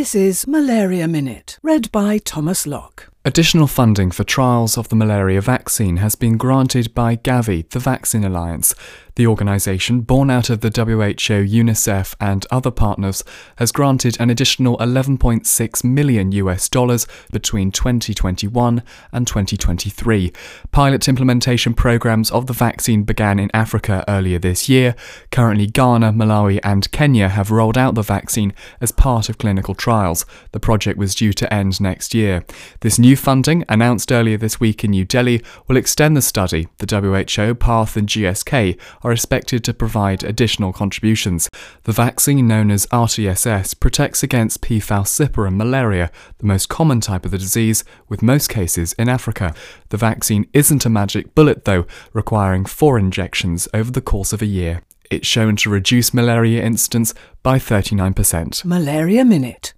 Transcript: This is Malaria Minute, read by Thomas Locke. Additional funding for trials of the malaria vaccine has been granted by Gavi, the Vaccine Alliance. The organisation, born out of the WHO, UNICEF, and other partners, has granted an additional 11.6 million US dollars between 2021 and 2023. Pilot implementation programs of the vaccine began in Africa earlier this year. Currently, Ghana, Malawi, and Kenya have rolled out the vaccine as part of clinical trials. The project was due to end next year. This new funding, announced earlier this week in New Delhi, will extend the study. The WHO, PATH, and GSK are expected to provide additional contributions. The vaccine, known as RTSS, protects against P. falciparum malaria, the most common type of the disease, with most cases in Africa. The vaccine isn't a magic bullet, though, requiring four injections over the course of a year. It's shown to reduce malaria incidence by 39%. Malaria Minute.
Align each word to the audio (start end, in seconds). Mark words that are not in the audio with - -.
This 0.00 0.14
is 0.14 0.46
Malaria 0.46 1.06
Minute, 1.06 1.58
read 1.62 1.92
by 1.92 2.16
Thomas 2.16 2.66
Locke. 2.66 3.10
Additional 3.22 3.66
funding 3.66 4.10
for 4.10 4.24
trials 4.24 4.78
of 4.78 4.88
the 4.88 4.96
malaria 4.96 5.42
vaccine 5.42 5.98
has 5.98 6.14
been 6.14 6.38
granted 6.38 6.94
by 6.94 7.16
Gavi, 7.16 7.68
the 7.68 7.80
Vaccine 7.80 8.24
Alliance. 8.24 8.74
The 9.16 9.26
organisation, 9.26 10.00
born 10.02 10.30
out 10.30 10.50
of 10.50 10.60
the 10.60 10.68
WHO, 10.68 11.44
UNICEF, 11.44 12.14
and 12.20 12.46
other 12.50 12.70
partners, 12.70 13.24
has 13.56 13.72
granted 13.72 14.16
an 14.20 14.30
additional 14.30 14.78
11.6 14.78 15.84
million 15.84 16.32
US 16.32 16.68
dollars 16.68 17.06
between 17.30 17.72
2021 17.72 18.82
and 19.12 19.26
2023. 19.26 20.32
Pilot 20.70 21.08
implementation 21.08 21.74
programs 21.74 22.30
of 22.30 22.46
the 22.46 22.52
vaccine 22.52 23.02
began 23.02 23.38
in 23.38 23.50
Africa 23.52 24.04
earlier 24.08 24.38
this 24.38 24.68
year. 24.68 24.94
Currently, 25.30 25.66
Ghana, 25.66 26.12
Malawi, 26.12 26.60
and 26.62 26.90
Kenya 26.92 27.28
have 27.28 27.50
rolled 27.50 27.78
out 27.78 27.94
the 27.94 28.02
vaccine 28.02 28.52
as 28.80 28.92
part 28.92 29.28
of 29.28 29.38
clinical 29.38 29.74
trials. 29.74 30.24
The 30.52 30.60
project 30.60 30.98
was 30.98 31.14
due 31.14 31.32
to 31.34 31.52
end 31.52 31.80
next 31.80 32.14
year. 32.14 32.44
This 32.80 32.98
new 32.98 33.16
funding, 33.16 33.64
announced 33.68 34.12
earlier 34.12 34.36
this 34.36 34.60
week 34.60 34.84
in 34.84 34.92
New 34.92 35.04
Delhi, 35.04 35.42
will 35.68 35.76
extend 35.76 36.16
the 36.16 36.22
study. 36.22 36.68
The 36.78 37.00
WHO, 37.00 37.54
PATH, 37.54 37.96
and 37.96 38.08
GSK 38.08 38.78
are 39.02 39.09
expected 39.12 39.64
to 39.64 39.74
provide 39.74 40.22
additional 40.22 40.72
contributions. 40.72 41.48
The 41.84 41.92
vaccine, 41.92 42.46
known 42.46 42.70
as 42.70 42.86
RTSS, 42.86 43.78
protects 43.78 44.22
against 44.22 44.60
P. 44.60 44.78
falciparum 44.78 45.56
malaria, 45.56 46.10
the 46.38 46.46
most 46.46 46.68
common 46.68 47.00
type 47.00 47.24
of 47.24 47.30
the 47.30 47.38
disease, 47.38 47.84
with 48.08 48.22
most 48.22 48.48
cases 48.48 48.92
in 48.94 49.08
Africa. 49.08 49.54
The 49.88 49.96
vaccine 49.96 50.46
isn't 50.52 50.86
a 50.86 50.90
magic 50.90 51.34
bullet, 51.34 51.64
though, 51.64 51.86
requiring 52.12 52.64
four 52.64 52.98
injections 52.98 53.68
over 53.74 53.90
the 53.90 54.00
course 54.00 54.32
of 54.32 54.42
a 54.42 54.46
year. 54.46 54.82
It's 55.10 55.26
shown 55.26 55.56
to 55.56 55.70
reduce 55.70 56.14
malaria 56.14 56.62
incidence 56.62 57.14
by 57.42 57.58
39%. 57.58 58.64
Malaria 58.64 59.24
Minute. 59.24 59.74